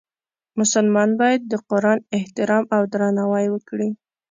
[0.59, 3.89] مسلمان باید د قرآن احترام او درناوی وکړي.